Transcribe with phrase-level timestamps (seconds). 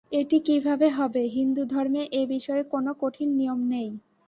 [0.11, 3.89] এটি কিভাবে হবে, হিন্দুধর্মে এ-বিষয়ে কোন কঠিন নিয়ম নেই।